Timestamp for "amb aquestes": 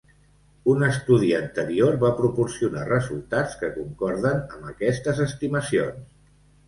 4.57-5.23